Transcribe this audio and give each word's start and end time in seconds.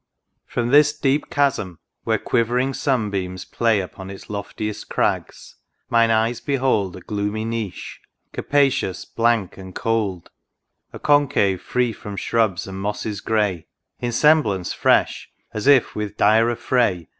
17 0.49 0.49
XV. 0.49 0.53
From 0.55 0.69
this 0.71 0.93
deep 0.97 1.29
chasm— 1.29 1.77
where 2.05 2.17
quivering 2.17 2.73
sun 2.73 3.11
beams 3.11 3.45
play 3.45 3.79
Upon 3.81 4.09
its 4.09 4.31
loftiest 4.31 4.89
crags— 4.89 5.57
mine 5.91 6.09
eyes 6.09 6.41
behold 6.41 6.95
A 6.95 7.01
gloomy 7.01 7.45
Niche, 7.45 7.99
capacious, 8.33 9.05
blank, 9.05 9.57
and 9.59 9.75
cold; 9.75 10.31
A 10.91 10.97
concave 10.97 11.61
free 11.61 11.93
from 11.93 12.15
shrubs 12.15 12.65
and 12.65 12.81
mosses 12.81 13.21
grey; 13.21 13.67
In 13.99 14.11
semblance 14.11 14.73
fresh, 14.73 15.29
as 15.53 15.67
if, 15.67 15.93
with 15.93 16.17
dire 16.17 16.49
affray. 16.49 17.07